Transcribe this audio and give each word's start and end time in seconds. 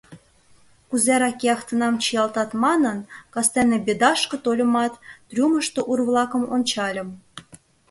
Кузерак 0.89 1.39
яхтынам 1.53 1.95
чиялтат 2.03 2.51
манын, 2.63 2.97
кастене 3.33 3.77
«Бедашке» 3.85 4.37
тольымат, 4.43 4.93
трюмышто 5.29 5.79
ур-влакым 5.91 6.43
ончальым. 6.55 7.09